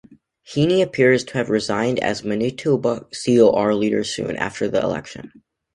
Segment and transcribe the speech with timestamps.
[0.51, 5.43] Heeney appears to have resigned as Manitoba CoR leader soon after the election.